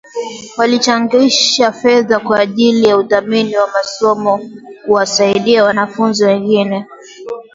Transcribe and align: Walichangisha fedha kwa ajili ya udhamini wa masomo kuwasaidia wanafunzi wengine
Walichangisha 0.57 1.71
fedha 1.71 2.19
kwa 2.19 2.39
ajili 2.39 2.87
ya 2.89 2.97
udhamini 2.97 3.57
wa 3.57 3.67
masomo 3.67 4.41
kuwasaidia 4.85 5.63
wanafunzi 5.63 6.25
wengine 6.25 6.85